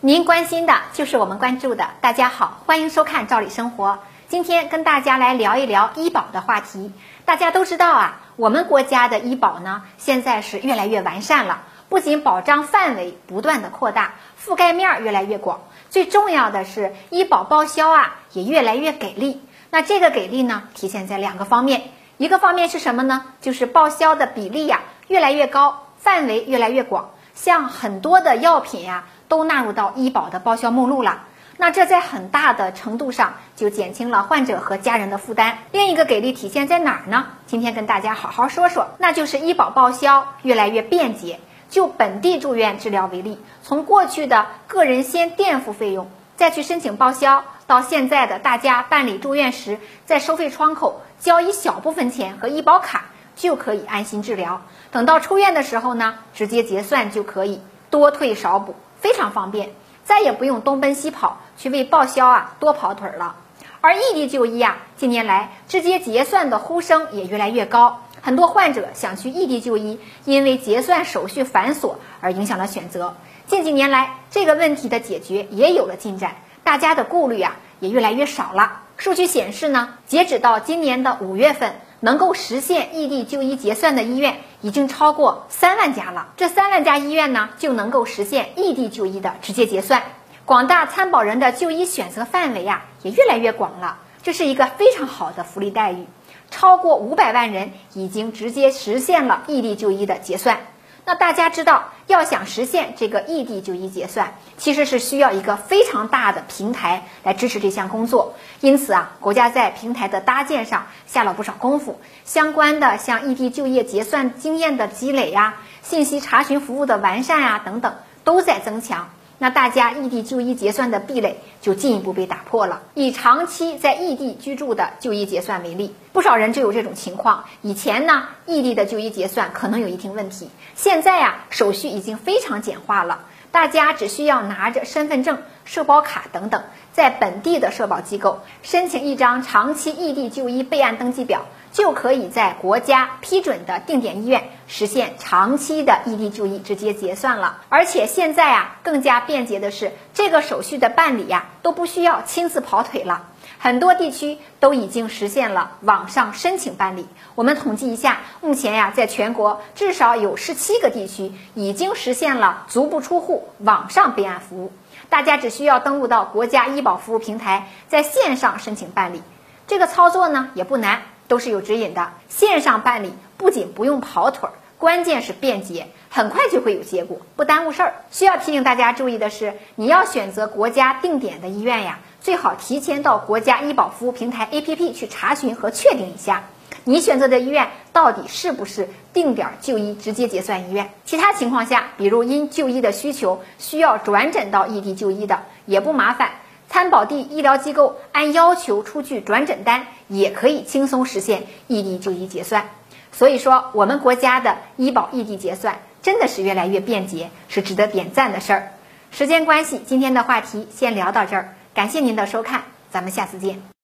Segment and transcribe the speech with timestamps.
[0.00, 1.88] 您关心的就是我们关注的。
[2.00, 3.94] 大家好，欢迎收看《赵理生活》。
[4.28, 6.92] 今天跟大家来聊一聊医保的话题。
[7.24, 11.62] 大家都知道啊，我们国家的医保呢，现在是越来越完善了。
[11.88, 19.42] 不仅保障范围不断的扩大，覆盖面越来越广，最重要的是医保报销啊也越来越给力。
[19.70, 21.82] 那这个给力呢，体现在两个方面。
[22.18, 23.24] 一个方面是什么呢？
[23.40, 27.10] 就是报销的比例呀越来越高，范围越来越广。
[27.34, 31.24] 像很多的药品呀，都纳入到医保的报销目录了。
[31.56, 35.58] 那这在很大的程度上就减轻了患者和家人的负担。
[35.72, 37.26] 另一个给力体现在哪儿呢？
[37.46, 41.40] 今天跟大家好好说说，那就是医保报销越来越便捷。
[41.68, 53.04] 就本地住院治疗为例，从过去的个人先垫付费用，再去申请报销，到现在的大家办理住院时，在收费窗口交一小部分钱和医保卡。
[53.36, 59.70] 就可以安心治疗，等到出院的时候呢，直接结算就可以，多退少补，非常方便，
[60.04, 63.36] 再也不用东奔西跑去为报销啊多跑腿了。
[63.80, 73.14] 而异地就医啊，近年来直接结算的呼声也越来越高，很多患者想去异地就医，因为结算手续繁琐而影响了选择。
[73.46, 78.80] 近几年来，这个问题的解决也有了进展，大家的顾虑啊也越来越少了。
[78.96, 81.74] 数据显示呢，截止到今年的五月份。
[82.00, 86.28] 能够实现异地就医结算的医院已经超过三万家了。
[86.36, 90.02] 这三万家医院呢，就能够实现异地就医的直接结算。
[90.44, 93.98] 广大参保人的就医选择范围呀，也越来越广了。
[94.22, 96.06] 这是一个非常好的福利待遇。
[96.50, 100.60] 超过五百万人已经直接实现了异地就医的结算。
[101.08, 108.34] 那大家知道，要想实现这个异地就医结算，其实是需要一个非常大的平台来支持这项工作。
[108.60, 111.98] 因此啊，国家在平台的搭建上下了不少功夫。
[112.26, 119.08] 相关的像异地就业结算经验的积累呀、信息查询服务的完善呀等等，都在增强。
[119.38, 122.82] 那大家异地就医结算的壁垒就进一步被打破了。
[122.94, 127.44] 以长期在异地居住的就医结算为例，不少人就有这种情况。
[127.62, 133.20] 以前呢，异地的就医结算可能有一定问题，现在呀，手续已经非常简化了。
[133.50, 141.46] 大家只需要拿着身份证、社保卡等等，在本地的社保机构申请一张长期异地就医备案登记表。
[141.70, 153.24] 就可以在国家批准的定点医院实现长期的异地就医直接结算了，而且现在啊更加便捷的是，这个手续的办理呀都不需要亲自跑腿了，
[153.58, 157.06] 很多地区都已经实现了网上申请办理。
[157.34, 164.72] 我们统计一下，目前呀在全国至少有十七个地区已经实现了足不出户网上备案服务，
[165.08, 169.22] 大家只需要登录到国家医保服务平台，在线上申请办理，
[169.66, 171.00] 这个操作呢也不难。
[171.28, 177.94] 都是有指引的，线上办理不仅不用跑腿儿，关键是便捷，很快就会有结果，不耽误事儿。
[178.10, 186.44] 需要提醒大家注意的是，你要选择国家定点的医院呀，最好提前到国家医保服务平台 APP 去查询和确定一下，
[186.84, 190.90] 你选择的医院到底是不是定点就医直接结算医院。
[191.04, 196.30] 其他情况下，比如因就医的需求需要转诊到异地就医的，也不麻烦。
[196.68, 202.68] 参保地医疗机构按要求出具转诊单，也可以轻松实现异地就医结算。
[203.10, 208.72] 所以说，我们国家的医保异地结算真的是越来越便捷，是值得点赞的事儿。
[209.10, 213.68] 时间关系，今天的话题先聊到这儿，感谢您的收看，咱们下次见。